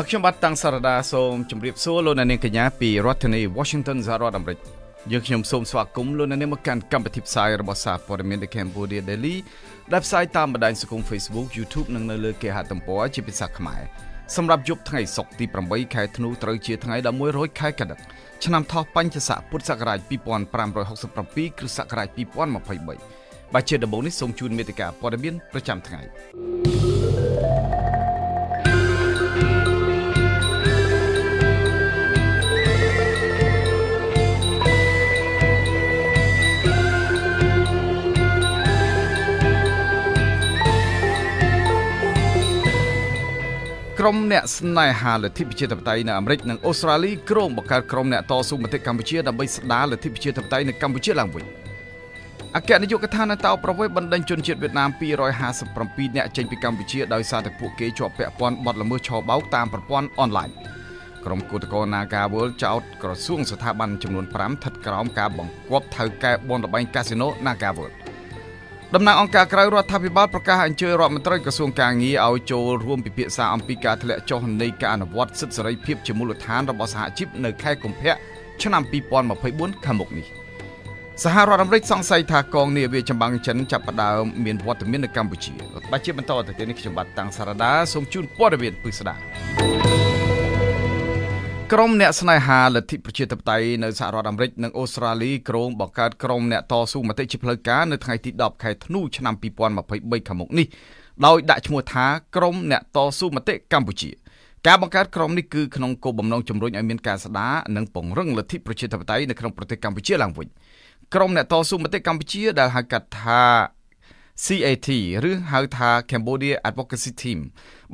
[0.00, 4.58] បាទខ្ញុំបាទតាំងសារដាសូមជម្រាបសួរលោកអ្នកនាងកញ្ញាពីរដ្ឋធានី Washington សហរដ្ឋអាមេរិក
[5.12, 9.36] យើងខ្ញុំសូមស្វាគមន៍លោកអ្នកនាងមកកាន់កម្មវិធីផ្សាយរបស់សារព័ត៌មាន The Cambodia Daily
[9.92, 13.80] ដែលផ្សាយតាមបណ្ដាញសង្គម Facebook YouTube និងនៅលើគេហទំព័រជាភាសាខ្មែរ
[14.36, 17.98] សម្រាប់យប់ថ្ងៃសុក្រទី8ខែធ្នូត្រូវជាថ្ងៃ11រោចខែកដិក
[18.44, 22.08] ឆ្នាំថោះបញ្ញស័កពុទ្ធសករាជ2567គ្រិស្តសករាជ
[22.66, 26.02] 2023បាទជាដំបូងនេះសូមជូនមេតិការព័ត៌មានប្រចាំថ្ងៃ
[44.02, 51.44] ក្រុមអ្នកស្នេហាលទ្ធិប្រជាធិបតេយ្យនៅអាមេរិកនិងអូស្ត្រាលីក្រុងបង្កើតក្រុមអ្នកតស៊ូមតិកម្ពុជាដើម្បីស្ដារលទ្ធិប្រជាធិបតេយ្យនៅកម្ពុជាឡើងវិញ
[52.56, 54.90] អគ្គនាយកដ្ឋាននៅតោប្រវេសបណ្ដឹងជនជាតិវៀតណាម
[55.52, 60.48] 257នាក់ចេញពីកម្ពុជាដោយសារតែពួកគេជាប់ពាក់ព័ន្ធបទល្មើសឆបោកតាមប្រព័ន្ធអនឡាញ
[61.24, 68.07] ក្រុមគឧតកោ Naga World ចោតក្រសួងស្ថាប័នចំនួន5ស្ថិតក្រោមការបង្គាប់ថៅកែបនលបែងកាស៊ីណូ Naga World
[68.94, 78.14] តំណាងអង្គការក្រៅរដ្ឋាភិបាលប្រកាសអញ្ជើញរដ្ឋមន្ត្រីក្រសួងកាងារឲ្យចូលរួមពិភាក្សាអំពីការធ្លាក់ចុះនៃការអនុវត្តសិទ្ធិសេរីភាពជាមូលដ្ឋានរបស់សហជីពនៅខែកុម្ភៈ
[78.62, 78.82] ឆ្នាំ
[79.34, 80.26] 2024ខាងមុខនេះ
[81.24, 85.52] សហរដ្ឋអាមេរិកសង្ស័យថាកងនាវាចម្បាំងចិនចាប់ផ្ដើមមានវត្តមាននៅកម្ពុជា
[85.92, 90.07] បាទជាបន្តទៅទៀតនេះខ្ញុំបាទតាំងសារ៉ាដាសូមជូនព័ត៌មានពិស្ដា
[91.74, 100.66] ក្រុមអ្នកស្នេហាលទ្ធិប្រជាធិបតេយ្យនៅសហរដ្ឋអាមេរិកនិងអូស្ត្រាលីក្រុងបង្កើតក្រុមអ្នកតស៊ូមតិជាផ្លូវការនៅថ្ងៃទី10ខែធ្នូឆ្នាំ2023ខាងមុខនេះ
[101.26, 104.10] ដោយដាក់ឈ្មោះថាក្រុមអ្នកតស៊ូមតិកម្ពុជា
[104.66, 110.48] ការបង្កើតក្រុមនេះគឺក្នុងគោលបំណងជំរុញឲ្យមានការស្ដារនិងពង្រឹងលទ្ធិប្រជាធិបតេយ្យនៅក្នុងប្រទេសកម្ពុជាឡើងវិញ
[111.14, 113.42] ក្រុមអ្នកតស៊ូមតិកម្ពុជាដែលហៅកាត់ថា
[114.44, 114.88] CAT
[115.28, 117.38] ឬហៅថា Cambodia Advocacy Team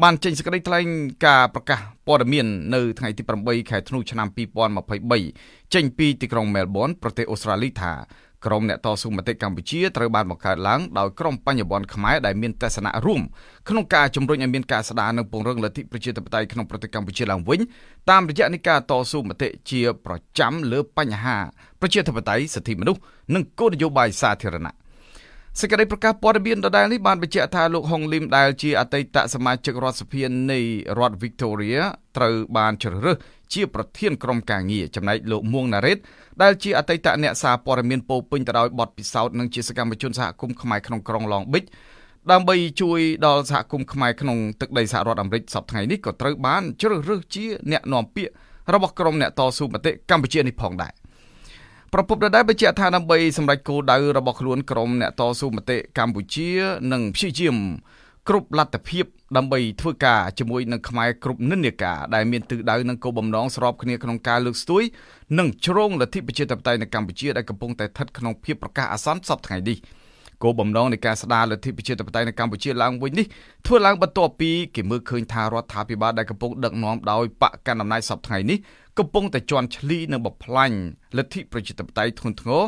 [0.02, 0.86] បានចេញសេចក្តីថ្លែង
[1.26, 4.28] ការប្រកាសព័ត៌មាននៅថ្ងៃទី8ខែធ្នូឆ្នាំ
[5.06, 7.92] 2023ចេញពីទីក្រុង Melbourne ប្រទេសអូស្ត្រាលីថា
[8.46, 13.22] ក្រុមអ្នកតស៊ូមតិកម្ពុជាត្រូវបានបង្កើតឡើងដោយក្រុមបញ្ញវន្តខ្មែរដែលមានទស្សនៈរួម
[13.68, 17.60] ក្នុងការជំរុញឲ្យមានការស្ដារនិងពង្រឹងលទ្ធិប្រជាធិបតេយ្យក្នុងប្រទេសកម្ពុជាឡើងវិញ
[18.10, 21.36] តាមរយៈនៃការតស៊ូមតិជាប្រចាំលើបញ្ហា
[21.80, 23.00] ប្រជាធិបតេយ្យសិទ្ធិមនុស្ស
[23.34, 24.74] និងគោលនយោបាយសាធារណៈ
[25.60, 30.60] សេចក្តីប្រកាសព័ត៌មានដដែលនេះបានបញ្ជាក់ថាលោកហុងលឹមដែលជាអតីតសមាជិករដ្ឋសភានៃ
[30.98, 31.80] រដ្ឋ Victoria
[32.16, 33.16] ត្រូវបានជ្រើសរើស
[33.54, 35.98] ជាប្រធានក្រុមការងារចំណែកលោកមួងណារ៉េត
[36.42, 41.64] ដែលជាអតីតអ្នកសារព័ត៌មានពោពេញទៅដោយបទពិសោធន៍និងជាសកម្មជនសហគមន៍ខ្មែរក្នុងក្រុងឡុងប៊ិច
[42.30, 48.32] ដើម្បីជួយដល់សហគមន៍ខ្មែរក្នុងទឹកដីសហរដ្ឋអាមេរិកសប្តាហ៍ថ្ងៃនេះក៏ត្រូវបានជ្រើសរើសជាអ្នកនាំពាក្យ
[48.74, 50.92] របស់ក្រុមអ្នកតស៊ូមតិកម្ពុជានេះផងដែរ
[51.96, 56.50] ប្រពន្ធដដែលបញ្ជាក់ថាដើម្បីសម្រេចគោលដៅរបស់ខ្លួនក្រុមអ្នកតស៊ូមតិកម្ពុជា
[56.92, 57.56] នឹងព្យាយាម
[58.28, 59.04] គ្រប់លទ្ធភាព
[59.36, 64.82] ដើម្បីធ្វើការជាមួយនឹងខ្មែរគ្រប់និន្នាការដែលមានទិសដៅនិងគោលបំណងស្របគ្នាក្នុងការលើកស្ទួយ
[65.38, 69.78] និងជ្រងលទ្ធិប្រជាធិបតេយ្យនៅកម្ពុជាដែលកំពុងតែស្ថិតក្នុងភាពប្រកាសអាសន្នសពថ្ងៃនេះ
[70.42, 73.26] គោលបំណងនៃការស្ដារលទ្ធិប្រជាធិបតេយ្យនៅកម្ពុជាឡើងវិញនេះ
[73.66, 78.58] ធ្វើឡើងបន្ទាប់ពីគេមើលឃើញថារដ្ឋាភិបាលដែលកំពុងដឹកនាំដោយបកកណ្ដាលអំណាចសពថ្ងៃនេះ
[78.98, 80.72] កំពុងតែជន់ឈ្លីនិងបំផ្លាញ
[81.18, 82.62] លទ្ធិប្រជាធិបតេយ្យធ្ងន់ធ្ងរ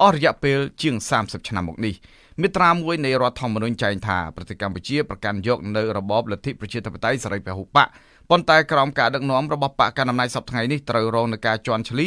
[0.00, 1.94] អស់រយៈពេលជាង30ឆ្នាំមកនេះ
[2.40, 7.88] មាត្រាមួយនៃរដ្ឋធម្មនុញ្ញចែងថាប្រទេសកម្ពុជាប្រកាន់យកនៅរបបលទ្ធិប្រជាធិបតេយ្យសេរីពហុបក
[8.30, 12.06] ប៉ុន្តែក្រោមការដឹកនាំរបស់បកកណ្ដាលអំណាចសពថ្ងៃនេះត្រូវរងនឹងការជន់ឈ្លី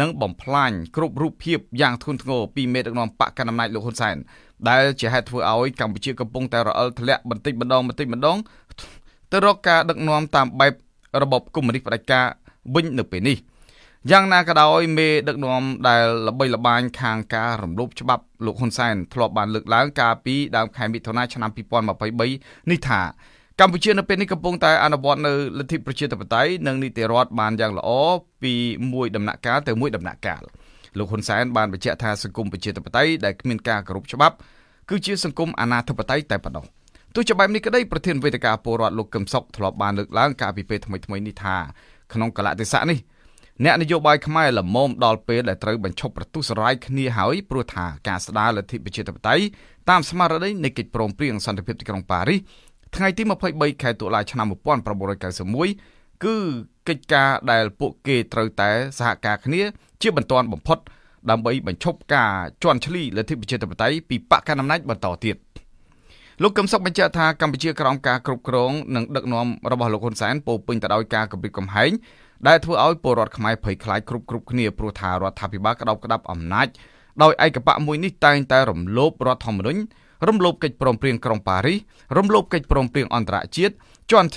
[0.00, 4.16] និងបំផ្លាញគ្រប់រូបភាពយ៉ាងធ្ងន់ធ្ងរពីមេដឹកនាំបកកណ្ដាលអំណាចលោកហ៊ុនសែន
[4.68, 8.36] ដែលជាហេតុធ្វើឲ្យកម្ពុជាកំពុងតែរអិលធ្លាក់បន្តិចម្ដងបន្តិចម្ដង
[9.32, 10.72] ទៅរកការដឹកនាំតាមបែប
[11.22, 12.26] របបកុម្មុយនីសផ្ដាច់ការ
[12.74, 13.38] វិញនៅពេលនេះ
[14.10, 23.00] យ៉ាងណាក៏ដោយមេដឹកនាំដែលល្បីល្បាញខាងការរំលោភច្បាប់លោកហ៊ុនសែនធ្លាប់បានលើកឡើងកាលពីដើមខែមិថុនាឆ្នាំ2023នេះថា
[23.60, 27.90] កម្ពុជានៅពេលនេះកំពុងតែអនុវត្តនៅលទ្ធិប្រជាធិបតេយ្យនិងនីតិរដ្ឋបានយ៉ាងល្អ
[28.42, 28.52] ពី
[28.92, 30.42] មួយដំណាក់កាលទៅមួយដំណាក់កាល
[30.98, 34.36] លោកហ៊ុនសែនបានបញ្ជាក់ថាសង្គមប្រជាធិបតេយ្យដែលគ្មានការគោរពច្បាប់
[34.90, 36.64] គឺជាសង្គមអនាធិបតេយ្យតែប៉ុណ្ណោះ
[37.14, 41.56] ទោះជាបែបនេះក្តីប្រធានវេទិកាពលរដ្ឋលោកកឹមសុខធ្លាប់បានលើកឡើងកាលពីពេលថ្មីៗនេះថា
[42.12, 42.98] ក្នុងកលៈទេសៈនេះ
[43.64, 49.44] អ្នកនយោបាយខ្មែរល្មមដល់ពេលដែលត្រូវបញ្ឈប់ប្រទុសរាយគ្នាហើយព្រោះថាការស្ដារលទ្ធិប្រជាធិបតេយ្យ
[49.90, 52.40] តាមស្មារតីនៃកិច្ចព្រមព្រៀងសន្តិភាពទីក្រុងប៉ារីស
[52.96, 53.22] ថ្ងៃទី
[53.52, 56.36] 23ខែតុលាឆ្នាំ1991គឺ
[56.88, 59.60] កិច្ចការដែលពួកគេត្រូវតែសហការគ្នា
[60.02, 60.78] ជាបន្ទាន់បំផុត
[61.30, 62.32] ដើម្បីបញ្ឈប់ការ
[62.62, 65.34] ជន់ឈ្លីលទ្ធិប្រជាធិបតេយ្យពីបកកណ្ដាលអំណាចបន្តទៀត
[66.42, 71.90] លោកកឹមសុខបញ្ជាក់ថាកម្ពុជាក្រោមការគ្រប់គ្រងនិងដឹកនាំរបស់លោកហ៊ុនសែនពោពេញទៅដោយការគម្រិតកំហែង
[72.48, 76.68] ដែលធ្វើឲ្យពលរដ្ឋខ្មែរភ័យខ្លាចគ្រប់គ្រប់គ្នាព្រោះថារដ្ឋាភិបាលក្តោបក្តាប់អំណាច
[77.22, 79.80] ដោយឯកបៈមួយនេះតែងតែរំលោភរដ្ឋធម្មនុញ្ញ
[80.28, 81.78] រំលោភកិច្ចព្រមព្រៀងក្រុងប៉ារីស
[82.16, 83.74] រំលោភកិច្ចព្រមព្រៀងអន្តរជាតិ
[84.10, 84.28] ជន់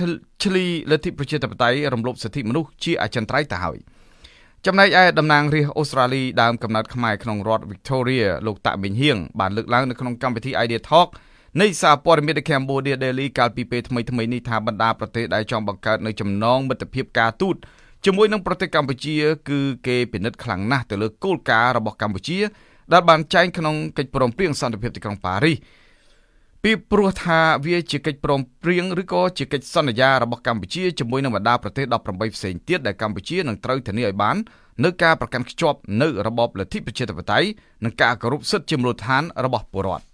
[0.44, 3.78] ឈ្លីលទ្ធិប្រជាធិបតេយ្យរំលោភសិទ្ធិមនុស្សជាអចិន្ត្រៃយ៍ទៅហើយ
[4.66, 11.10] ចំណែកឯតំណាងរាស្ត្រអូស្ត្រាលីដើមកំណត់ខ្មែរក្នុងរដ្ឋ Victoria លោកតាក់មីងហៀងបានលើកឡើងនៅក្នុងកម្មវិធី Idea Talk
[11.60, 17.56] នៃសារព័ត៌មាន The Cambodia Daily កាលពីពេលថ្មីៗនេះថាបណ្ដាប្រទេសដែលចង់បង្កើតនៅចំណងមិត្តភាពការទូត
[18.06, 19.16] ជាមួយនឹងប្រទេសកម្ពុជា
[19.50, 22.40] គឺគេពិនិត្យខ្លាំងណាស់ទៅលើគោលការណ៍របស់កម្ពុជា
[22.94, 25.58] ដែលបានចែងក្នុងកិច្ចព្រមព្រៀងសន្តិភាពទីក្រុងប៉ារីស
[26.64, 34.38] ពីព្រោះថាវាជាកិច្ចព្រមព្រៀងឬក៏ជាកិច្ចសន្យារបស់កម្ពុជាជាមួយនឹងបណ្ដាប្រទេស18ផ្សេងទៀតដែលកម្ពុជានឹងត្រូវធានាឲ្យបាន
[34.84, 37.48] នៅការប្រកាន់ខ្ជាប់នៅរបបលទ្ធិប្រជាធិបតេយ្យ
[37.84, 40.11] និងការគោរពសិទ្ធិជាមូលដ្ឋានរបស់ពលរដ្ឋ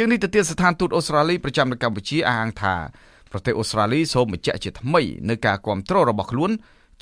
[0.00, 2.74] ជាងនេះទៅទៀតស្ថានទូតអូស្ត្រាលីប្រចាំនៅកម្ពុជាអះអាងថា
[3.30, 6.50] ប្រទេសអូស្ត្រាលីសូមបញ្ជាក់ជាថ្មីនៅការគ្រប់គ្រងរបស់ខ្លួន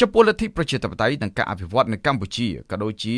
[0.00, 3.14] ចំពោះលទ្ធិប្រជាធិបតេយ្យនិងការអភិវឌ្ឍនៅកម្ពុជាក៏ដូចជា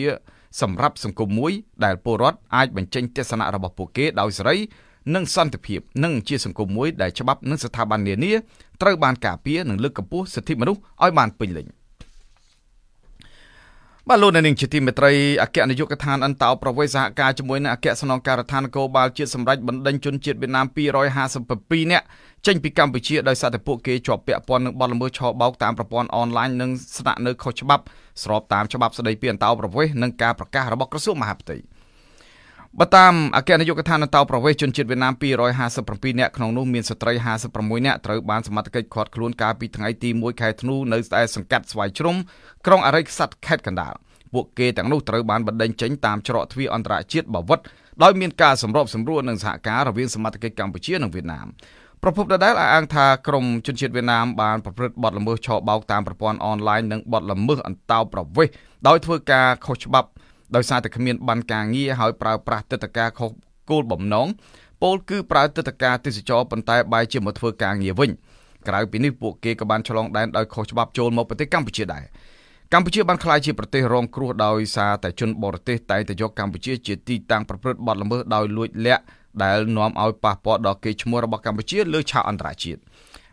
[0.61, 1.53] សម្រាប់សង្គមមួយ
[1.85, 4.57] ដែលពលរដ្ឋអាចបញ្ចេញទស្សនៈរបស់ពួកគេដោយសេរី
[5.15, 8.33] និងសន្តិភាពនិងជាសង្គមមួយដែលច្បាប់និងស្ថាប័ននានា
[8.83, 11.78] ត្រូវបានការពារនិងលើកកម្ពស់សិទ្ធិមនុស្សឲ្យបានពេញលេញ
[14.11, 15.13] បាទលោកនាងជាទីមេត្រី
[15.43, 20.67] អគ្គនាយកដ្ឋានអន្តោប្រវេសសហការជាមួយនឹងអគ្គស្នងការដ្ឋាននគរបាលជាតិសម្រាប់បណ្ដេញជនជាតិវៀតណាម
[21.29, 22.05] 257នាក់
[22.47, 27.85] ចេញពីកម្ពុជាដោយសារតែពួកគេជាប់ពាក់ព័ន្ធនឹងបទល្មើសឆបោកតាមប្រព័ន្ធអនឡាញនិងស្នាក់នៅខុសច្បាប់
[28.23, 31.57] ស្របតាមច្បាប់ស្តីពីអន្តោប្រវេសន៍និងការប្រកាសរបស់ក្រសួងមហាផ្ទៃ
[32.77, 35.15] បើតាមអគ្គនាយកដ្ឋានអន្តោប្រវេសន៍ជនជាតិវៀតណាម
[35.67, 37.13] 257នាក់ក្នុងនោះមានស្ត្រី
[37.51, 42.17] 56នាក់ត្រូវបានសមត្ថកិច្ចឃាត់ខ្លួនកាលពីថ្ងៃទី1ខែធ្នូនៅស្តែសង្កាត់ស្វាយជ្រុំ
[42.67, 43.95] ក្រុងអរិយខ្សាត់ខេត្តកណ្ដាល
[44.35, 47.61] ពួកគេទាំងនោះត្រូវបានបណ្ដេញចេញតាមច្រកទ្វារអន្តរជាតិបាវិត
[48.03, 51.47] ដោយមានការសម្របសម្រួលនិងសហការរវាងសមត្ថកិច្ចកម្ពុជានិងវៀតណាម
[52.03, 58.55] ប្រពន្ធដដែលអះអាងថាក្រមជនជាតិវៀតណាមបានប្រព្រឹត្តបទល្មើសឆបោកតាមប្រព័ន្ធអនឡាញនិងបទល្មើសអន្តោប្រវេសន៍
[58.89, 60.09] ដោយធ្វើការខុសច្បាប់
[60.55, 63.31] ដោយសារតែគ្មានបានការងារហើយប្រើប្រាស់ទឹកតការខុស
[63.71, 64.29] គោលបំណង
[64.83, 68.11] ពលគឺប្រើទឹកតការទេសចរប៉ុន្តែបែរជាមកធ្វើការងារវិញ
[68.69, 72.05] ក្រៅពីនេះពួកគេក៏បានឆ្លងដែនដោយខុសច្បាប់ចូលមកប្រទេសកម្ពុជាដែរ
[72.73, 79.03] កម្ពុជាបានក្លាយជាប្រទេសរងគ្រោះដោយសារតែជនបរទេសតែងតែយកកម្ពុជាជាទីតាំងប្រព្រឹត្តបទល្មើសដោយលួចលាក់
[79.43, 82.81] ដែលនាំឲ្យប៉ះពាល់ដល់កេរ្តិ៍ឈ្មោះរបស់កម្ពុជាលើឆាកអន្តរជាតិ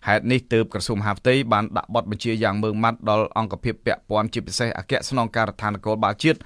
[0.07, 6.39] ហេតុនេះទើបក្រសួងមហាផ្ទៃបានដាក់បទបញ្ជាយ៉ាងម៉ឺងម៉ាត់ដល់អង្គភាពពាក់ព័ន្ធជាពិសេសអគ្គស្នងការដ្ឋាននគរបាលជាតិ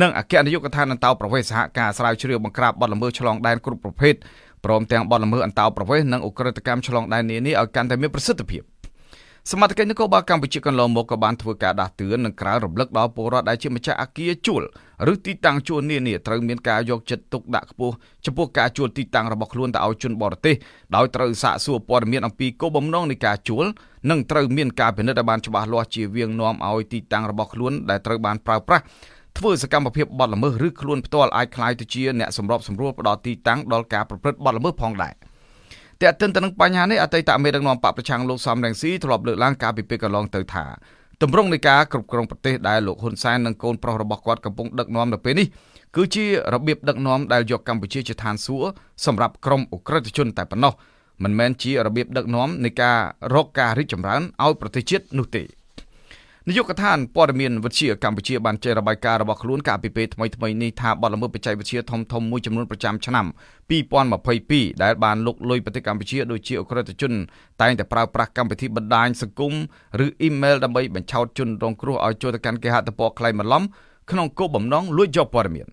[0.00, 4.14] និងអគ្គនាយកដ្ឋានអន្តោប្រវេសន៍សហការស្រាវជ្រាវបង្ក្រាបបទល្មើសឆ្លងដែនគ្រប់ប្រភេទ
[4.64, 8.62] ព្រមទាំងបទល្មើសអន្តោប្រវេសន៍និងអ ுக ្រិតកម្មឆ្លងដែននានាឲ្យកាន់តែមានប្រសិទ្ធភាព
[9.50, 14.62] សមត្ថកិច្ចនគរបាលកម្ពុជាកន្លងមកក៏បានធ្វើការដាស់តឿននិងក្រើនរំលឹកដល់ពលរដ្ឋដែលជាម្ចាស់អគារជួល
[15.12, 17.94] ឬទីតាំងជួលនានាត្រូវមានការយកចិត្តទុកដាក់ខ្ពស់
[18.24, 20.54] ចំពោះការជួលទីតាំងរបស់ខ្លួនទៅឲ្យជនបរទេស
[20.96, 23.64] ដោយត្រូវសាកសួរព័ត៌មានអំពីគោលបំណងនៃការជួល
[24.10, 28.84] និងត្រូវមានការពិនិត្យឲ្យបានច្បាស់លាស់ជាវៀងនាំឲ្យទីតាំងរបស់ខ្លួនដែលត្រូវបានប្រើប្រាស់
[29.38, 35.14] ធ្វើសកម្មភាពបទល្មើសឬខ្លួនផ្ទាល់អាចក្លាយទៅជាអ្នកសម្របសម្រួលផ្ដោតទីតាំងដល់ការប្រព្រឹត្តបទល្មើសផងដែរ
[36.02, 40.64] តែទិនទៅនឹងបញ្ហានេះអតីតមេដឹកនាំបកប្រឆាំងលោកសំរងស៊ីធ្លាប់លើកឡើងកាលពីពេលកន្លងទៅថា
[41.22, 45.46] ទម្រង់នៃការគ្រប់គ្រងប្រទេសដែលលោកហ៊ុនសែននិងកូនប្រុសរបស់គាត់កំពុងដឹកនាំនៅពេលនេះ
[45.96, 48.70] គឺជារបៀបដឹកនាំដែលយកកម្ពុជាជាឋានសួគ៌
[49.06, 50.72] សម្រាប់ក្រុមអ ுக ្រិតជនតែប៉ុណ្ណោះ
[51.22, 52.98] មិនមែនជារបៀបដឹកនាំនៃការ
[53.34, 55.42] រកការរីកចម្រើនឲ្យប្រទេសជាតិនោះទេ។
[56.48, 63.26] នាយកដ្ឋានព័ត៌មានវិទ្យាកម្ពុជាបានចេញរបាយការណ៍របស់ខ្លួនកាលពីពេលថ្មីៗនេះថាបទល្មើសបច្ចេកវិទ្យាធំធំមួយចំនួនប្រចាំឆ្នាំ
[64.10, 67.12] 2022ដែលបានលុកលុយប្រទេសកម្ពុជាដូចជាអ ுக ្រិតជន
[67.60, 69.52] តែងតែប្រើប្រាស់កម្មវិធីបណ្ដាញសង្គម
[70.04, 73.62] ឬអ៊ីមែលដើម្បីបញ្ឆោតជនរងគ្រោះឲ្យចូលទៅកាន់គេហទំព័រក្លែងបន្លំ
[74.10, 75.68] ក្នុងគោលបំណងលួចយកព័ត៌មាន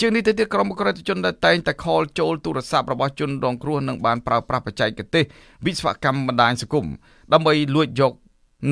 [0.00, 5.24] ជាងនេះទៅទៀតក្រុមអ ுக ្រិតជនដែលតែងតែខលចូលទូរស័ព្ទរបស់ជនរងគ្រោះនឹងបានប្រើប្រាស់បច្ចេកទេស
[5.66, 6.86] វិស្វកម្មបណ្ដាញសង្គម
[7.32, 8.14] ដើម្បីលួចយក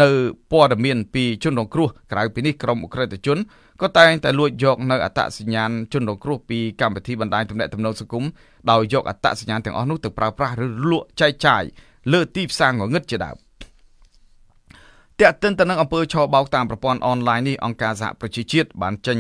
[0.03, 0.09] នៅ
[0.53, 3.39] ព័ត៌មានពីជនរងគ្រោះក្រៅពីនេះក្រមអ ுக ្រិតជន
[3.83, 8.25] ក៏តែងតែលួចយកនៅអត្តសញ្ញាណជនរងគ្រោះពីកម្មវិធីបណ្ដាញទំនាក់ទំនងសង្គម
[8.71, 11.63] ដោយយកអត្តសញ្ញាណទាំងអស់នោះទៅប្រើប្រាស់ឬលក់ចែកចាយ
[12.13, 13.37] លើទីផ្សារងងឹតជាដើម
[15.21, 19.19] តែកតិនទៅនឹងអង្គើឆោបោកតាមប្រព័ន្ធអនឡាញនេះអង្គការសហប្រជាជាតិបានចេញ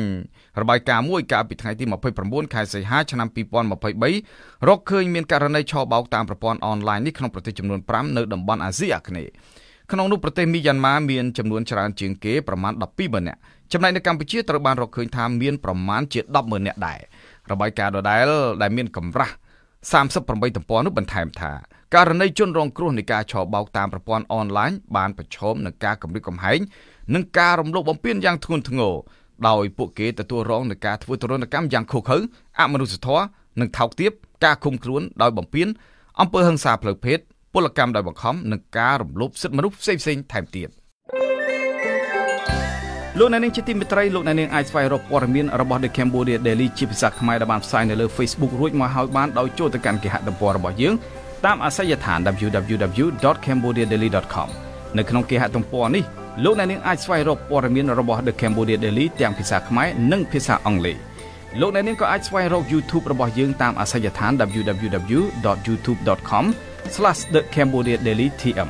[0.60, 1.84] របាយការណ៍មួយកាលពីថ្ងៃទី
[2.20, 3.28] 29ខែសីហាឆ្នាំ
[3.98, 9.30] 2023រកឃើញមានករណីឆោបោកតាមប្រព័ន្ធអនឡាញនេះក្នុងប្រទេសចំនួន5នៅតំបន់អាស៊ីអាគ្នេយ៍
[9.92, 13.40] ក្នុងនោះប្រទេសមីយ៉ាន់ម៉ាមានចំនួនច្រើនជាងគេប្រមាណ12ម៉ឺននាក់
[13.73, 17.00] ចំណែកនៅកម្ពុជាត្រូវបានរកឃើញថាមានប្រមាណជា10ម៉ឺននាក់ដែរ
[17.50, 18.26] របាយការណ៍ដដែល
[18.62, 19.35] ដែលមានកម្រាស់
[19.95, 21.52] 38ទំព័រនោះបន្ថែមថា
[21.95, 26.59] ករណីជនរងគ្រោះនៃការឆបោកតាមប្រព័ន្ធអនឡាញបានប្រឈមនឹងការគំរាមកំហែង
[27.14, 28.95] និងការរំលោភបំពានយ៉ាងធ្ងន់ធ្ងរ
[29.49, 32.18] ដោយពួកគេទទួលរងនឹងការធ្វើទរណកម្មយ៉ាងឃោរឃៅ
[32.59, 33.25] អមនុស្សធម៌
[33.61, 34.12] និងថោកទាប
[34.45, 35.68] ការឃុំខ្លួនដោយបំពាន
[36.21, 37.18] អំពើហិង្សាផ្លូវភេទ
[37.55, 40.69] ពលកម្មដោយបង្ខំនិងការរំលោភសិទ្ធិមនុស្សផ្សេងៗថែមទៀត
[43.19, 50.95] លោកអ្នកនាងជាទីមេត្រីលោកអ្នកនាងអាចស្វែងរកព័ត៌មានរបស់ The Cambodia Daily ជាភាសាខ្មែរដែលបានផ្សាយនៅលើ Facebook រួចមកហើយបានដោយចូលទៅកាន់គេហទំព័ររបស់យើង
[51.47, 54.49] តាមអាសយដ្ឋាន www.cambodiadaily.com
[54.99, 56.02] នៅក្នុងគេហទំព័រនេះ
[56.45, 60.97] លោកអ្នកនាងអាចស្វែងរកព័ត៌មានរបស់ The Cambodia Daily ទាំងភាសាខ្មែរនិងភាសាអង់គ្លេស
[61.61, 64.33] លោកអ្នកនាងក៏អាចស្វែងរក YouTube របស់យើងតាមអាសយដ្ឋាន
[66.87, 68.68] www.youtube.com/thecambodiadailytm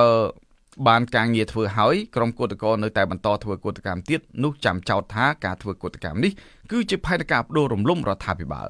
[0.88, 6.32] បានការងារធ្វើហើយក្រុមកុតកោនៅតែបន្តធ្វើកុតកម្មទៀតនោះចាំចោទថាការធ្វើកុតកម្មនេះ
[6.70, 8.68] គឺជាផែនការបដូររំលំរដ្ឋាភិបាល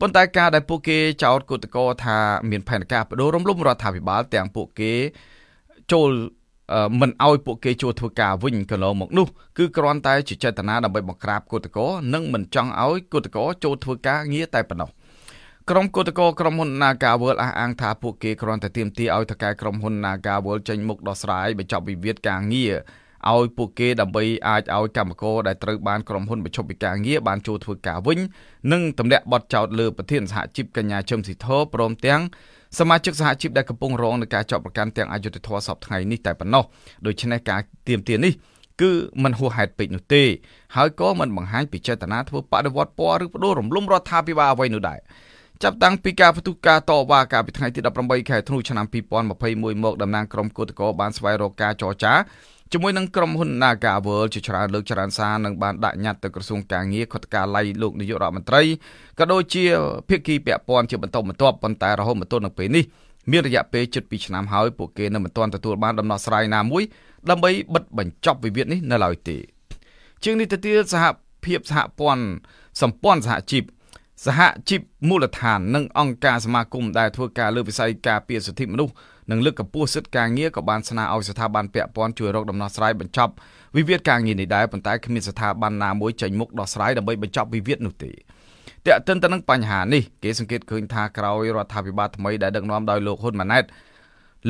[0.00, 2.16] ប៉ុន្តែការដែលពួកគេចោទកុតកោថា
[2.50, 4.92] មានផែនការបដូររំលំរដ្ឋាភិបាល ទាំងពួកគេ
[5.92, 6.10] ចូល
[7.00, 9.26] មិនឲ្យពួកគេចូលធ្វើការវិញកន្លងមកនោះ
[9.58, 14.90] គឺគ្រាន់តែជាចេតនាដើម្បីបង្ក្រាបគឧតកោនិងមិនចង់ឲ្យគឧតកោចូលធ្វើការងារតែប៉ុណ្ណោះ
[15.69, 22.73] ក្រុមគឧតកោក្រុមហ៊ុន Nagawal អះអាងថាពួកគេគ្រាន់តែទាមទារឲ្យតកែក្រុមហ៊ុន Nagawal ចេញមុខដោះស្រាយបញ្ចប់វិវាទការងារ
[23.31, 28.19] ឲ្យពួកគេដើម្បីអាចឲ្យកម្មករដែលត្រូវបានក្រុមហ៊ុនបញ្ឈប់ពីការងារបានចូលធ្វើការវិញ
[28.71, 32.21] និងទម្លាក់បទចោទលើប្រធានសហជីពកញ្ញាជឹមស៊ីធព្រមទាំង
[32.79, 36.63] សមាជិកសហជីពដែលកំពុងរងនឹងការចាប់ប្រកាន់ទាំងអយុធធម៌សពថ្ងៃនេះតែប៉ុណ្ណោះ
[37.05, 38.33] ដូច្នេះការទៀមទានេះ
[38.81, 38.91] គឺ
[39.23, 40.23] มันហួសហេតុពេកនោះទេ
[40.75, 44.99] ហើយក៏มันបង្ហាញពីចេតនាធ្វើបដិវត្តពណ៌ឬបដូររំលំរដ្ឋាភិបាលអ្វីនោះដែរ
[45.62, 48.86] ចាប់តាំងពីការផ្ទុះការតវ៉ាកាលពីថ្ងៃទី18ខែធ្នូឆ្នាំ
[49.30, 52.14] 2021មកតំណាងក្រុមគឧតកោបានស្វែងរកការចរចា
[52.72, 58.62] ជាមួយនឹងក្រុមហ៊ុន Naga World ជាច្រើនលើកច្រើនសារនឹងបានដាក់ញត្តិទៅក្រសួងការងារខុទ្ទកាល័យលោកនាយករដ្ឋមន្ត្រី
[59.18, 59.64] ក៏ដូចជា
[60.08, 62.84] ភាគីពាក់ព័ន្ធជាបន្តបន្ទាប់ប៉ុន្តែរហូតមកទល់នឹងពេលនេះ
[63.30, 66.82] មានរយៈពេលជិត2ឆ្នាំហើយពួកគេនៅមិនទាន់ទទួលបានដំណោះស្រាយណាមួយ
[67.30, 69.36] ដើម្បីបិទបញ្ចប់វិវាទនេះនៅឡើយទេ
[70.24, 71.04] ជាងនេះទៅទៀតសហ
[71.44, 72.24] ភាពសហព័ន្ធ
[72.82, 73.62] សម្ព័ន្ធសហជីព
[74.26, 78.92] សហជីពមូលដ្ឋាននិងអង្គការសមាគមដែលធ្វើការលើវិស័យការពារសិទ្ធិមនុស្ស
[79.30, 83.32] និងលើកកម្ពស់សិទ្ធិការងារក៏បានស្នើឲ្យស្ថាប័នពាក់ព័ន្ធជួយរកដំណោះស្រាយបញ្ចប់
[83.76, 88.10] វិវាទការងារនេះដែរប៉ុន្តែគ្មានស្ថាប័នណាមួយចេញមុខដោះស្រាយដើម្បីបញ្ចប់វិវាទនោះទេ
[88.86, 93.64] តែកតិនទៅនឹងបញ្ហានេះគេសង្កេតឃើញថាក្រោយរដ្ឋាភិបាលថ្មីដែលដឹកនាំដោយលោកហ៊ុនម៉ាណែត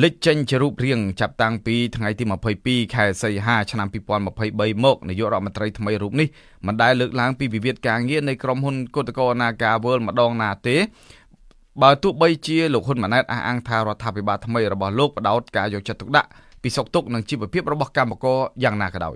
[0.03, 2.23] លេចចេញជារូបរាងចាប់តាំងពីថ្ងៃទី
[2.59, 6.27] 22ខែសីហាឆ្នាំ2023មកនាយករដ្ឋមន្ត្រីថ្មីរូបនេះ
[6.67, 10.77] មិនដែលលើកឡើងពីវិវាទការងារនៃក្រុមហ៊ុនគឧតកោ Naga World ម្ដងណាទេ
[11.81, 16.29] បើទោះបីជាលោកហ៊ុនម៉ាណែតអះអាងថារដ្ឋាភិបាលថ្មីរបស់លោកបដោតការយកចិត្តទុកដាក់
[16.63, 19.15] ពីសុខទុក្ខនិងជីវភាពរបស់កម្មករយ៉ាងណាក៏ដោយ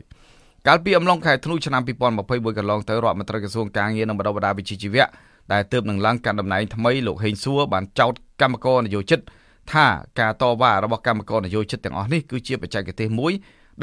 [0.67, 1.81] កាលពីអំឡុងខែធ្នូឆ្នាំ
[2.19, 5.05] 2021កន្លងទៅរដ្ឋមន្ត្រីក្រសួងការងារនិងបណ្ដុះបណ្ដាលវិជ្ជាជីវៈ
[5.53, 9.19] ដែលទើបនឹងឡើងកាន់តំណែងថ្មីលោកហេងសួរបានចោទកម្មករនយោជិត
[9.73, 9.87] ថា
[10.19, 13.33] ការតវ៉ារបស់កម្មករនយោជិតទាំងអស់នេះគឺជាបច្ចេកទេសមួយ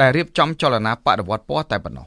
[0.00, 2.06] ដែលរៀបចំចលនាបដិវត្តពណ៌តែប៉ុណ្ណោះ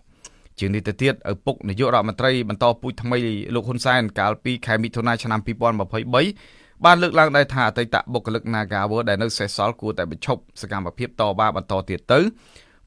[0.60, 3.20] ជាងនេះទៅទៀតឪពុកនាយករដ្ឋមន្ត្រីបន្តពូជថ្មី
[3.56, 12.20] លោកហ៊ុនសែនកាលពីខែមិថុនាឆ្នាំ2023បានលើកឡើងដែរថាអតីតបុគ្គលិក Nagawer ដែលនៅសេសសល់គួរតែបញ្ឈប់សកម្មភាពតវ៉ាបន្តទៀតទៅ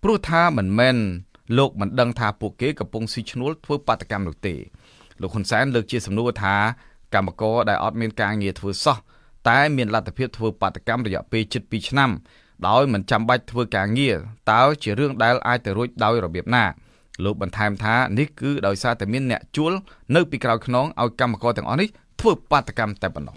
[0.03, 0.97] ព្រោះថាមិនមែន
[1.59, 4.55] លោកមិនដឹងថាពួកគេកំពុងស៊ីឈ្នួលធ្វើបាតកម្មនោះទេ
[5.21, 6.55] លោកហ៊ុនសែនលើកជាសំណួរថា
[7.15, 8.97] កម្មករដែលអត់មានការងារធ្វើសោះ
[9.49, 12.11] តែមានលទ្ធភាពធ្វើបាតកម្មរយៈពេលជិត2ឆ្នាំ
[12.69, 14.17] ដោយមិនចាំបាច់ធ្វើការងារ
[14.53, 16.65] តើជារឿងដែលអាចទៅរួចដោយរបៀបណា
[17.25, 19.73] លោកបន្ថែមថានេះគឺដោយសារតែមានអ្នកជួល
[20.15, 21.89] នៅពីក្រោយខ្នងឲ្យកម្មករទាំងអស់នេះ
[22.21, 23.37] ធ្វើបាតកម្មតែប៉ុណ្ណោះ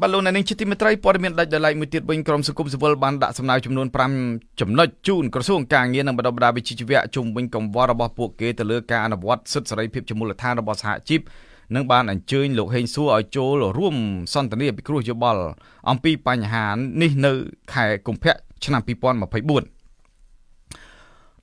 [0.00, 3.86] បាទលោកអ្នកនាងជាទីមេត្រីព័ត៌មានដាច់ដោយឡែកមួយទៀតវិញក្រមសង្គមស៊ីវិលបានដាក់សំណើចំនួន
[4.22, 11.20] 5ចំណុចជូនក្រសួងការងារនិងបណ្ដុះបណ្ដាលវិជ្ជាជីវៈជុំវិញកង្វល់របស់ពួកគេទៅលើការអនុវត្តសិទ្ធិសេរីភាពជាមូលដ្ឋានរបស់សហជីព
[11.74, 13.96] និងបានអញ្ជើញលោកហេងសួរឲ្យចូលរួម
[14.34, 15.42] សន្ទនាពិគ្រោះយោបល់
[15.90, 17.32] អំពីបញ្ហានេះនៅ
[17.74, 19.76] ខែកុម្ភៈឆ្នាំ2024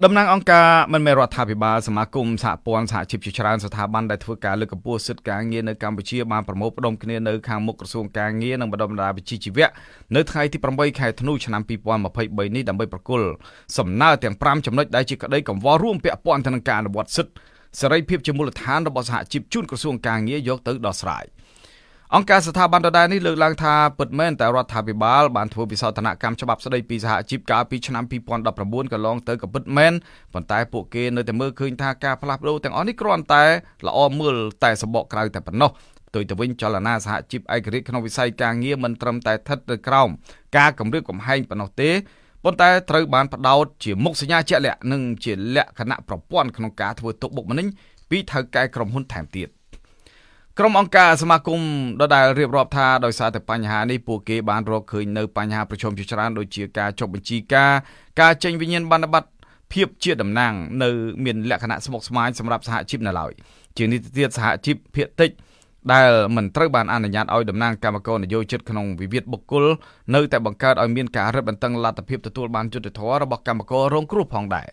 [0.04, 9.68] តំណាងអង្គការមិនមែនរដ្ឋាភិបាលសមាគមសហព័ន្ធសហជីពជាច្រើនស្ថាប័នដែលធ្វើការលើកកម្ពស់សិទ្ធិការងារនៅកម្ពុជាបានប្រមូលផ្ដុំគ្នានៅខាងមុខក្រសួងការងារនិងបណ្ដុំបណ្ដាលវិជ្ជាជីវៈ
[10.16, 13.28] នៅថ្ងៃទី8ខែធ្នូឆ្នាំ2023នេះដើម្បីប្រគល់
[13.78, 17.34] សំណើទាំង5ចំណុចដែលជាក្តីកង្វល់រួមពាក់ព័ន្ធទៅនឹងការអនុវត្តសិទ្ធិ
[17.80, 21.26] សេរីភាពជាមូលដ្ឋានរបស់សហជីពជូនក្រសួងការងារយកទៅដោះស្រាយ។
[22.16, 29.94] អង្គការស្ថាប័នដដែលនេះលើកឡើងថាពិតមែនតែរដ្ឋាភិបាលបានធ្វើវិសោធនកម្មច្បាប់ស្តីពីសហជីពកាលពីឆ្នាំ2019កន្លងទៅក៏ពិតមែន
[30.34, 33.44] ប៉ុន្តែពួកគេនៅតែមើលឃើញថាការផ្លាស់ប្ដូរទាំងអស់នេះគ្រាន់តែ
[33.88, 35.70] ល្អមើលតែសបកក្រៅតែប៉ុណ្ណោះ
[36.08, 40.10] ផ្ទុយទៅវិញចលនាសហជីពឯករាជ្យក្នុងវិស័យការងារមិនត្រឹមតែស្ថិតនៅក្រោម
[40.58, 41.92] ការគម្រាមកំហែងប៉ុណ្ណោះទេ
[42.44, 47.68] ប៉ុន្តែត្រូវបានផ្ដោតជាមុខសញ្ញាជាក់លាក់និងជាលក្ខណៈប្រព័ន្ធក្នុងការធ្វើទុកបុកម្នេញ
[48.10, 49.50] ពីថៅកែក្រុមហ៊ុនថែមទៀត។
[50.60, 51.62] ក្រុមអង្គការសមាគម
[52.02, 57.72] ដដែលរៀបរាប់ថាដោយសារតែបញ្ហានេះពួកគេបានរកឃើញនៅបញ្ហាប្រឈមជាច្រើនដូចជាការចុះបញ្ជីការ
[58.22, 59.30] ការចេញវិញ្ញាណប័ណ្ណបត្រ
[59.74, 60.90] ភាពជាតំណាងនៅ
[61.26, 63.32] មានលក្ខណៈស្មុគស្មាញសម្រាប់សហជីពនៅឡើយ
[63.78, 65.30] ជានេះទៅទៀតសហជីពភាគតិច
[65.92, 69.66] ដែលមិនត្រូវបានអនុញ្ញាតឲ្យតំណាងគណៈកម្មការនយោជិតក្នុងវិវាទបុគ្គល
[70.16, 74.68] នៅតែបង្កើតឲ្យមានការរឹតបន្តឹងលទ្ធភាពទទួលបានយុត្តិធម៌របស់គណៈកម្មការរងគ្រោះផងដែរ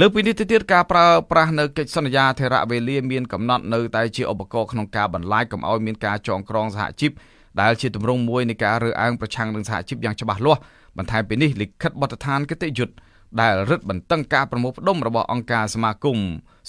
[0.00, 7.12] លើពីនេះទៅទៀតការប្រើប្រាស់នៅកិច្ចសន្យាធរៈវេលាមានកំណត់នៅតែជាឧបករណ៍ក្នុងការបន្លាចកុំឲ្យមានការចងក្រងសហជីព
[7.60, 10.60] ដែលជាទម្រង់មួយនៃការរើសអើងប្រឆាំងនឹងសហជីពយ៉ាងច្បាស់លាស់
[10.98, 12.94] បន្ថែមពីនេះលិខិតបទដ្ឋានគតិយុត្ត
[13.40, 16.18] ដែលរឹតបន្តឹងការប្រមូលផ្ដុំរបស់អង្គការសមាគម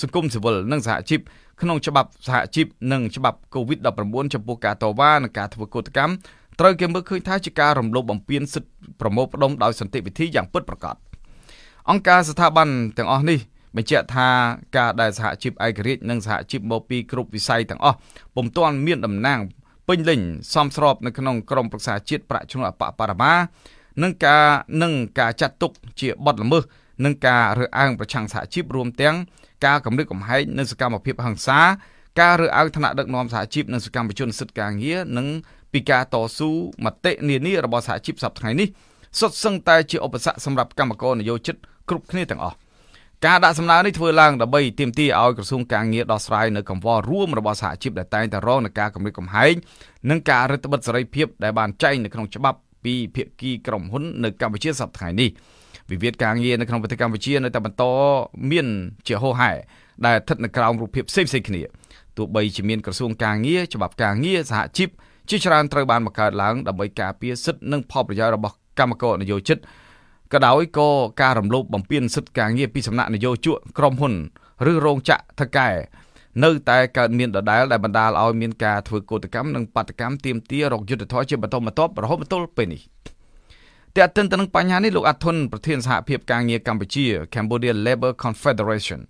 [0.02, 1.20] សង្គមស៊ីវិលនិងសហជីព
[1.64, 6.14] ក្នុងច្បាប់សហជីពនិងច្បាប់ COVID-19 ចំពោះការតវ៉ានិងការធ្វើកោតកម្ម
[6.60, 10.98] ត្រូវគេមើលឃើញថាជាការរំលោភបំពានសិទ្ធិប្រមូលផ្ដុំដោយសន្តិវិធីយ៉ាងពិតប្រាកដ។
[11.90, 13.40] អង្គការស្ថាប័នទាំងអស់នេះ
[13.76, 14.28] បញ្ជាក់ថា
[14.78, 17.98] ការដែលសហជីពឯករាជ្យនិងសហជីពមកពីគ្រប់វិស័យទាំងអស់
[18.36, 19.40] ពុំទាន់មានតំណាង
[19.88, 20.20] ពេញលេញ
[20.54, 23.34] សមស្របនៅក្នុងក្រមប្រឹក្សាជាតិប្រាក់ឈ្នួលអបបរមា
[24.04, 24.46] និងការ
[24.82, 26.64] និងការចាត់ទុកជាបទល្មើស
[27.06, 29.16] និងការរើសអើងប្រឆាំងសហជីពរួមទាំង
[29.66, 31.60] ការគម្រិតកំហែងនិងសកម្មភាពហិង្សា
[32.22, 35.28] ការរើសអើងឋានៈដឹកនាំសហជីពនិងសកម្មជនសិទ្ធិការងារនិង
[35.74, 36.50] ពីការតស៊ូ
[36.86, 38.68] មតិនានារបស់សហជីពសប្តាហ៍ថ្ងៃនេះ
[39.20, 41.56] សុទ្ធសឹងតែជាឧបសគ្គសម្រាប់កម្មករនយោជិត
[41.90, 42.56] គ្រប់គ្នាទាំងអស់
[43.26, 49.54] ការដាក់សំណើនេះធ្វើឡើងដើម្បីទាមទារឲ្យក្រសួងការងារដោះស្រាយនៅកង្វល់រួមរបស់សហជីពដែលតែងតែរងនឹងការគម្រិតកំហែង
[50.10, 55.30] និងការរឹតបន្តឹងសេរីភាពដែលបានចែងនៅក្នុងច្បាប់ពីភាគីក្រុមហ៊ុននៅកម្ពុជាសប្តាហ៍នេះ
[55.92, 57.84] វិវាទការងារនៅក្នុងប្រទេសកម្ពុជានៅតែបន្ត
[58.52, 58.68] មាន
[59.08, 59.52] ជាហូរហែ
[60.06, 61.62] ដែលស្ថិតនៅក្រោមរូបភាពផ្សេងៗគ្នា
[62.18, 64.90] ទោះបីជាមានក្រសួងការងារច្បាប់ការងារសហជីព
[65.30, 69.58] ជាច្រើនត្រូវបានបង្កើតឡើងដើម្បីការពារសិទ្ធិនិងផលប្រយោជន៍របស់កម្មករនយោជិត
[70.34, 70.90] ក៏ដោយក៏
[71.22, 74.14] ការរំលោភបំពានសិទ្ធិការងារពីសំណាក់នយោជកក្រុមហ៊ុន
[74.72, 75.70] ឬរោងចក្រថកែ
[76.44, 82.82] នៅតែកើតមានដដែលដែលបណ្ដាលឲ្យមានការធ្វើកោតកម្មនិងបាតកម្មទាមទាររកយុទ្ធធរជាបន្តបន្ទាប់រហូតមកទល់ពេលនេះ
[83.98, 89.02] តែអតិនទៅនឹងបញ្ហានេះលោកអាធុនប្រធានសហភាពការងារកម្ពុជា Cambodia Labor Confederation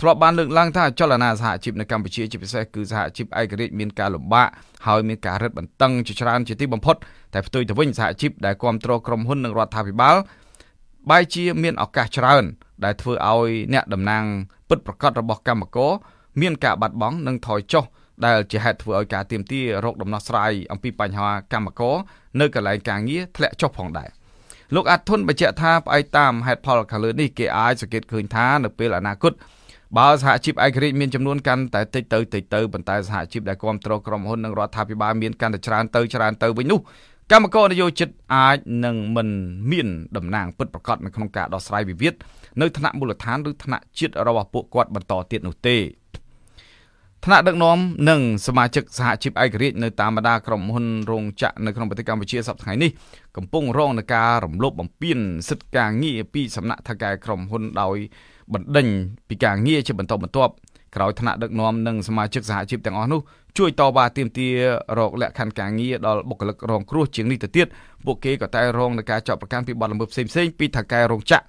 [0.00, 4.48] ធ្លាប់បានលើកឡើងថាចលនាសហជីពនៅកម្ពុជាជាពិសេសគឺសហជីពឯករាជ្យមានការលំបាក
[4.86, 6.96] ហើយមានការរឹតបន្តឹងជាច្រើនជាទីបំផុត
[7.34, 10.16] តែផ្ទុយទៅវិញសហជីពដែលគ្រប់គ្រងក្រុមហ៊ុននិងរដ្ឋាភិបាល
[11.10, 12.44] បែរជា មានឱកាសច្រើន
[12.84, 14.24] ដែលធ្វើឲ្យអ្នកតំណាង
[14.68, 15.92] ពិតប្រកបរបស់កម្មករ
[16.40, 17.84] មានការបាត់បង់និងថយចុះ
[18.26, 21.96] ដែលជាហេតុធ្វើឲ្យការទៀមទារោគដំណោះស្រាយអំពីបញ្ហាកម្មករ
[22.40, 24.10] នៅកន្លែងការងារធ្លាក់ចុះផងដែរ
[24.74, 29.32] លោកអាត់ធុនបញ្ជាក់ថាផ្អែកតាមហេតុផលខាងលើនេះគេអាចសង្កេតឃើញថានៅពេលអនាគត
[29.98, 36.80] បើសហជីពឯករាជ្យមានចំនួនកាន់តែតិចទៅតិចទៅប៉ុន្តែសហជីពដែលគ្រប់គ្រងក្រុមហ៊ុននិងរដ្ឋាភិបាលមានកាន់តែច្រើនទៅច្រើនទៅវិញនោះ
[37.32, 39.28] កម្មករនយោជិតអាចនឹងមិន
[39.70, 42.14] មានតំណាងពិតប្រាកដនៅក្នុងការដោះស្រាយវិវាទ
[42.60, 45.76] នៅថ្នាក់មូលដ្ឋានឬថ្នាក់ជាតិរបស់ពួកគាត់បន្តទៀតនោះទេ
[47.26, 47.78] ថ្នាក់ដឹកនាំ
[48.10, 52.90] និងសមាជិកសហជីពឯករាជ្យនៅតាមបណ្ដាក្រុមហ៊ុនរោងចក្រនៅក្នុងប្រទេសកម្ពុជាសប្តាហ៍នេះ
[53.36, 57.96] កំពុងរងនឹងការរំលោភបំពានសិទ្ធិការងារពីសំណាក់ថៅកែក្រុមហ៊ុនដោយ
[58.54, 58.86] បណ្ដេញ
[59.28, 60.52] ពីការងារជាបន្តបន្ទាប់
[60.96, 63.20] ក្រោយថ្នាក់ដឹកនាំនិងសមាជិកសហជីពទាំងអស់នោះ
[63.58, 64.54] ជួយតវ៉ាទាមទារ
[64.98, 67.66] រកលក្ខខណ្ឌការងារដល់បុគ្គលិករងគ្រោះជាងនេះទៅទៀត
[68.06, 71.44] ពួកគេក៏តែរងនឹងការចាប់ប្រកាន់ពីបទល្មើសផ្សេងៗពីថៅកែរោងចក្រ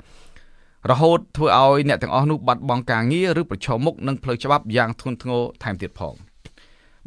[0.90, 6.14] រហូតធ្វើឲ្យអ្នកទាំងអស់នោះបាត់បង់ការងារឬប្រឈមមុខនឹងផ្លូវច្បាប់យ៉ាងធ្ងន់ធ្ងរថែមទៀតផង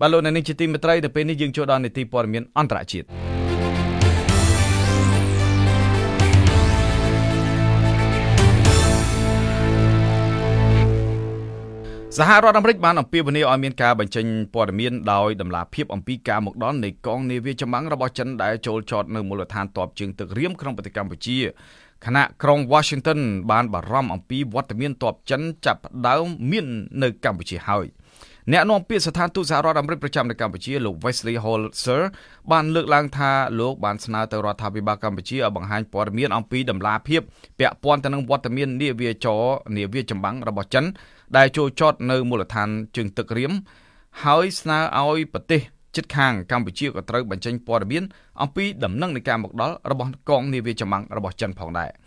[0.00, 3.06] បាទលោកអ្នកនាងជាទីមេត្រីនៅពេលនេះយើងចូលដល់នីតិព័ត៌មានអន្តរជាតិ
[12.18, 21.38] សហរដ្ឋអាមេរិកបានអំពាវនាវឲ្យមានការបញ្ចេញព័ត៌មានដោយដំណាភាពអំពីការមកដល់នៃកងនាវាចម្បាំងរបស់ចិនដែលចូលចតនៅមូលដ្ឋានទ័ពជើងទឹករៀមក្នុងប្រទេសកម្ពុជា
[22.06, 26.66] ខណៈក្រុង Washington បានបារម្ភអំពីវត្តមានទ័ពចិនចាប់ផ្ដើមមាន
[27.02, 27.86] នៅកម្ពុជាហើយ។
[28.52, 32.02] អ្នកនាំពាក្យស្ថានទូតសហរដ្ឋអាមេរិកប្រចាំនៅកម្ពុជាលោក Wesley Holzer
[32.52, 37.20] បានលើកឡើងថាលោកបានស្នើទៅរដ្ឋាភិបាលកម្ពុជាឲ្យបង្ហាញព័ត៌មានអំពីដំណាភាព
[37.58, 39.42] ពាក់ព័ន្ធទៅនឹងវត្តមាននាវាចរ
[39.76, 40.84] នាវាចម្បាំងរបស់ចិន
[41.36, 43.52] ដែលចូលចតនៅមូលដ្ឋានជើងទឹករៀម
[44.24, 45.60] ហើយស្នើឲ្យប្រទេស
[45.96, 48.04] ជិតខាងកម្ពុជាក៏ត្រូវបញ្ចេញព័ត៌មាន
[48.42, 51.90] អំពីដំណឹងនៃការមកដល់របស់កងនាវាចម្បាំងរបស់ចិនផងដែរ។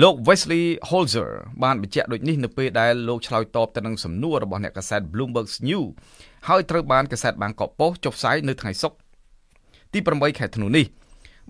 [0.00, 1.30] លោក Wesley Holzer
[1.62, 5.86] បានបញ្ជាក់ដូចនេះនៅពេលដែលលោកឆ្លើយតបទៅនឹងសំណួររបស់អ្នកកាសែត Bloomberg News
[6.48, 8.98] ហើយត្រូវបានកាសែតបាងកកប៉ុស្តិ៍ចុះផ្សាយនៅថ្ងៃសុក្រ
[9.92, 10.84] ទី8ខែធ្នូនេះ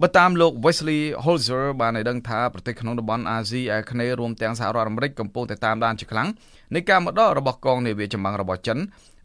[0.01, 6.29] បើតាមលោក Wesley Holzer បានឲ្យដឹងថាប្រទេសក្នុងតំបន់អាស៊ីអាគ្នេយ៍រួមទាំងសហរដ្ឋអាមេរិកកំពុងតែតាមដានជាខ្លាំង
[6.75, 8.79] នៃការមកដល់របស់កងនាវាចម្បាំងរបស់ចិន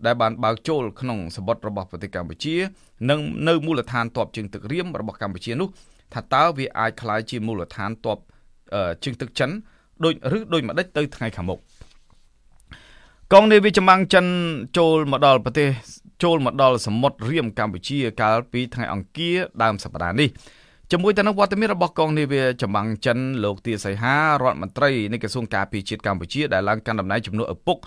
[0.06, 2.56] ដែលបានបើកចូលក្នុងសមុទ្ររបស់ប្រទេសកម្ពុជា
[3.10, 5.68] និងនៅមូលដ្ឋានទ័ពជើងទឹករៀមរបស់កម្ពុជានោះ
[6.14, 8.18] ថាតើវាអាចក្លាយជាមូលដ្ឋានទ័ព
[9.04, 9.50] ជើងទឹកចិន
[10.04, 11.60] ដូចឬដូចម្ដេចទៅថ្ងៃខាងមុខ
[13.34, 14.26] កងនាវាចម្បាំងចិន
[14.78, 15.70] ចូលមកដល់ប្រទេស
[16.24, 20.30] ចូលមកដល់សមុទ្ររៀមកម្ពុជាកាលពីថ្ងៃអង្គារដើមសប្តាហ៍នេះ
[20.92, 27.78] ជាមួយទៅនឹងវត្តមានរបស់កងនាវាចម្បាំងចិនលោកទាសីហារដ្ឋមន្ត្រីនៃក្រសួងការពារជាតិកម្ពុជាដែលឡើងកាន់តំណែងជំនួសឪពុក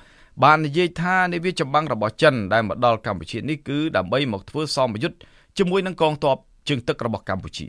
[0.45, 5.19] បាននិយាយថានាវាចម្បាំងរបស់ចិនដែលមកដល់កម្ពុជានេះគឺដើម្បីមកធ្វើសមយុទ្ធ
[5.59, 6.37] ជាមួយនឹងកងទ័ព
[6.69, 7.69] ជើងទឹករបស់កម្ពុជា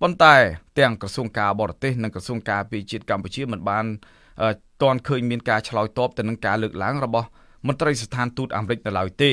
[0.00, 0.34] ប៉ុន្តែ
[0.78, 3.84] ទាំងក្រសួងការបរទេសនិងក្រសួងការពារជាតិកម្ពុជាមិនបាន
[4.82, 7.28] ទាន់ឃើញមានការឆ្លើយតបទៅនឹងការលើកឡើងរបស់
[7.66, 9.32] មន្ត្រីស្ថានទូតអាមេរិកនៅឡើយទេ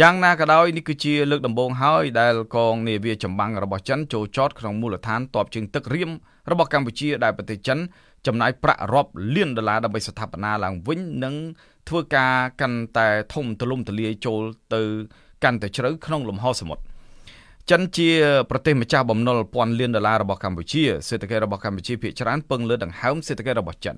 [0.00, 6.10] យ៉ាងណាក៏ដោយនេះគឺជាលើកដំបូងហើយដែលកងនាវាចម្បាំងរបស់ចិនចូលចតក្នុងមូលដ្ឋានតបជើងទឹករៀម
[6.50, 7.78] របស់កម្ពុជាដែលប្រទេសចិន
[8.26, 11.34] ចំណាយប្រាក់រាប់លានដុល្លារដើម្បីស្ថាបនាឡើងវិញនិង
[11.88, 14.40] ធ្វើការកាន់តែធំទូលំទូលាយចូល
[14.74, 14.82] ទៅ
[15.44, 16.82] កាន់តែជ្រៅក្នុងលំហសមុទ្រ
[17.70, 18.10] ចិនជា
[18.50, 23.96] ប្រទេសម្ចាស់បំណុលពាន់លានដុល្លាររបស់កម្ពុជាសេដ្ឋកិច្ចរបស់កម្ពុជាភាគច្រើនពឹងលើដង្ហើមសេដ្ឋកិច្ចរបស់ចិន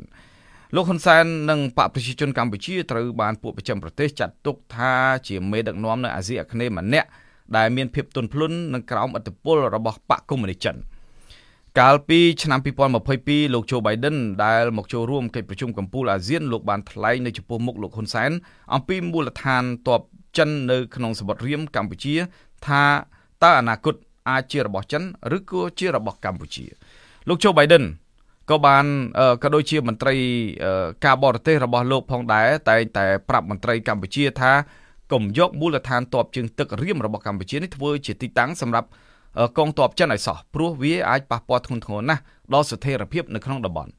[0.76, 4.93] លោកហ៊ុនសែននិងបកប្រជាជនកម្ពុជាត្រូវបានពួកប្រចាំប្រទេសចាត់ទុកថា
[5.28, 7.08] ជាមេដឹកនាំនៅអាស៊ីអាគ្នេយ៍ម្នាក់
[7.58, 10.76] ដែលមានភាពទន់ភ្លន់និងក្រោមឥទ្ធិពលរបស់បកកុម្មុយនីសចិន
[11.80, 12.60] កាលពីឆ្នាំ
[13.06, 18.32] 2022លោកโจ Biden ដែលមកចូលរួមកិច្ចប្រជុំកំពូលអាស៊ានលោកបានថ្លែងនៅចំពោះមុខលោកហ៊ុនសែន
[18.74, 20.02] អំពីមូលដ្ឋានទ័ព
[20.38, 22.15] ចិននៅក្នុងសមុទ្ររៀមកម្ពុជា
[22.67, 22.84] ថា
[23.43, 23.95] តើអនាគត
[24.30, 25.04] អាចជារបស់ចិន
[25.36, 26.65] ឬក៏ជារបស់កម្ពុជា
[27.28, 27.84] លោកโจ Biden
[28.51, 28.85] ក៏បាន
[29.43, 30.15] ក៏ដូចជាមន្ត្រី
[31.05, 34.53] ការបរទេសរបស់លោកផងដែរតែតែប្រាប់មន្ត្រីកម្ពុជាថា
[35.13, 38.89] កុំយកមូលដ្ឋានទ័ពជើងទឹករៀមរបស់កម្ពុជានេះធ្វើជាទីតាំងសម្រាប់
[39.59, 42.23] កងទ័ពចិនឲ្យសោះព្រោះវាអាចប៉ះពាល់ធ្ងន់ធ្ងរណាស់
[42.55, 43.93] ដល់ស្ថិរភាពនៅក្នុងតំបន់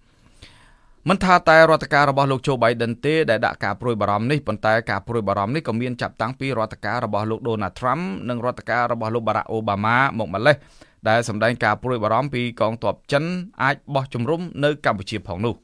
[1.10, 10.56] មិនថាតែរដ្ឋការរបស់លោកโจ Biden ទេដែលដាក់ការព្រួយបារម្ភនេះប៉ុន្តែការព្រួយបារម្ភនេះក៏មានចាប់តាំងពីរដ្ឋការរបស់លោក Donald Trump និងរដ្ឋការរបស់លោក Barack Obama មកម្លេះ
[11.10, 13.24] ដែលសម្ដែងការព្រួយបារម្ភពីកងទ័ពចិន
[13.64, 15.56] អាចបោះជំរំនៅកម្ពុជាផងនោះ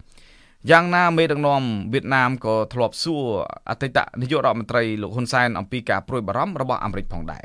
[0.72, 1.62] យ៉ាងណាមេដឹកនាំ
[1.94, 3.26] វៀតណាមក៏ធ្លាប់សួរ
[3.70, 7.44] អតីតនាយករដ្ឋមន្ត្រីលោកហ៊ុនសែនអំពីការព្រួយបារម្ភរបស់អាមេរិកផងដែរ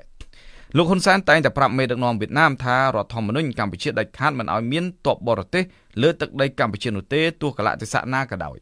[0.77, 5.65] លោកហ៊ុនសែនតែងតែប្រាប់មេដឹកនាំវៀតណាមថារដ្ឋធម្មនុញ្ញកម្ពុជាដាច់ខាតមិនឲ្យមានទ័ពបរទេស
[6.03, 8.57] លើទឹកដីកម្ពុជានោះទេទោះកលៈទេសៈណាក៏ដោយ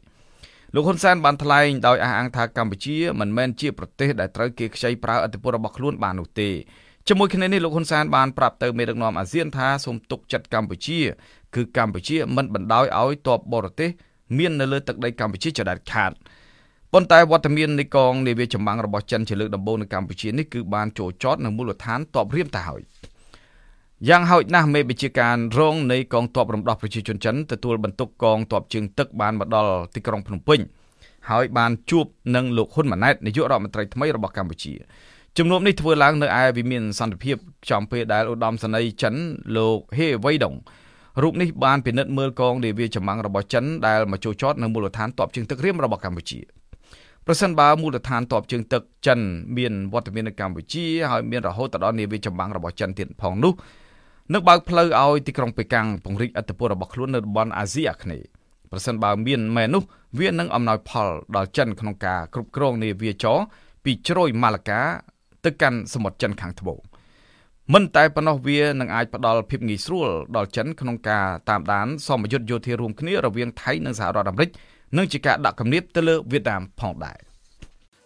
[0.75, 6.49] លោកហ៊ុនសែនបានថ្លែងដោយអះអាងថាកម្ពុជាមិនមែនជាប្រទេសដែលត្រូវគេខ្ចីប្រើឥទ្ធិពលរបស់ខ្លួនបាននោះទេ
[7.07, 10.99] ជាមួយគ្នានេះលោកហ៊ុនសែនបានប្រាប់ទៅមេដឹកនាំអាស៊ានថាសូមទុកចិត្តកម្ពុជា
[11.55, 13.89] គឺកម្ពុជាមិនបណ្ដោយឲ្យទ័ពបរទេស
[14.37, 16.11] មាននៅលើទឹកដីកម្ពុជាចដាច់ខាត
[16.93, 22.81] ប៉ុន្តែវត្តមាននៃកងនាវាចម្បាំងរបស់ចិនជាលើកដំបូងនៅកម្ពុជានេះគឺបានចូលចតនៅមូលដ្ឋានតបរៀមទៅហើយ
[24.09, 30.59] យ៉ាងហោចណាស់មេបញ្ជាការរងនៃកងទ័ពរំដោះប្រជាជនចិនទទួលបន្ទុកកងទ័ពជើងទឹកបានមកដល់ទីក្រុងភ្នំពេញ
[31.29, 34.73] ហើយបានជួបនឹងលោកហ៊ុនម៉ាណែតនាយករដ្ឋមន្ត្រីថ្មីរបស់កម្ពុជា
[35.37, 37.37] ជំនួបនេះធ្វើឡើងនៅឯវិមានសន្តិភាព
[37.69, 39.15] ចំពេលដែលឧត្តមសេនីយ៍ចិន
[39.57, 40.55] លោកហេវៃដុង
[41.21, 46.39] រូបនេះបានពិនិត្យមើលកងនាវាចម្បាំងរបស់ចិនដែលមកចូលចតនៅមូលដ្ឋានទ័ពជើងទឹករៀមរបស់កម្ពុជា
[47.25, 49.19] ប្រសិនបើមូលដ្ឋានទ័ពជើងទឹកចិន
[49.57, 53.53] មានវត្តមាននៅកម្ពុជាហើយមានរហូតដល់នាវាចម្បាំងរបស់ចិនទៀតផងនោះ
[54.33, 58.27] នឹងបើកផ្លូវឲ្យទីក្រុងប៉េកាំងពង្រីកអធិបតេយ្យរបស់ខ្លួននៅតំបន់អាស៊ីអាគ្នេយ៍
[58.71, 59.83] ប្រសិនបើមានមែននោះ
[60.19, 63.39] វានឹងអំណោយផលដល់ចិនក្នុងការគ្រប់គ្រងនាវាចរ
[63.83, 64.81] ពីជ្រោយម៉ាឡាកា
[65.45, 66.79] ទៅកាន់សមុទ្រចិនខាងត្បូង
[67.73, 74.49] មិនតែប៉ុណ្ណោះវានឹងអាចផ្ដល់ភាពងាយស្រួលដល់ចិនក្នុងការតាមដានសមយុទ្ធយោធារួមគ្នារវាងថៃនិងសហរដ្ឋអាមេរិក
[74.97, 77.17] និងជាការដាក់គំនាបទៅលើវៀតណាមផងដែរ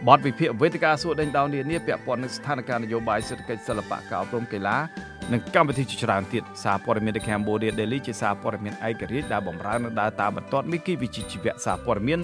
[0.07, 4.77] បទវិភាគវេទិកាសួរដេញដោលនានាពាក់ព័ន្ធនឹងស្ថានភាពនយោបាយសេដ្ឋកិច្ចសិល្បៈការអប់រំកីឡា
[5.31, 12.19] និងកម្មវិធីជាច្រើនទៀតសារព័ត៌មាន The Cambodia Daily ជាសារព័ត៌មានឯករាជ្យដែលបម្រើនៅដើរតាមបន្ទាត់មីគីវិជ្ជាជីវៈសារព័ត៌មាន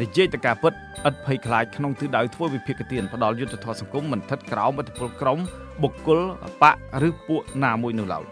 [0.00, 0.72] និយាយទៅការពិត
[1.08, 5.38] ឥតភ័យខ្លាចក្នុងទិសដៅធ្វើវិភាគទានផ្ដាល់យុទ្ធធម៌សង្គមមិនថិតក្រោមឥទ្ធិពលក្រុម
[5.82, 6.20] បុគ្គល
[6.62, 6.76] បក
[7.08, 8.24] ឬពួកណាមួយនោះឡើយ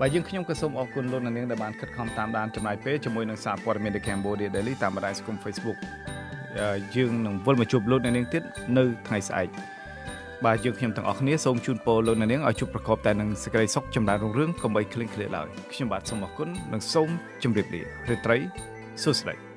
[0.00, 5.78] បាទយើងខ្ញុំក៏សូមអរគុណលោកនាងដែលបានខិតខំតាមដានចំណាយពេលជាមួយនឹងសារព័ត៌មាន The Cambodia Daily តាមបណ្ដាញសង្គម Facebook
[6.94, 8.42] យើងនឹងវិលមកជួបលោកនាងទៀត
[8.78, 9.48] នៅថ្ងៃស្អែក
[10.44, 17.08] បាទយើងខ្ញុំទាំងអស់គ្នាសូមជូនពរលោកនាងឲ្យជួបប្រកបតែនឹងសេចក្តីសុខចម្រើនរុងរឿងកុំបីឃ្លៀងឃ្លាតឡើយខ្ញុំបាទសូមអរគុណនិងសូម
[17.42, 18.38] ជម្រាបលារាត្រី
[19.02, 19.53] សួស្តី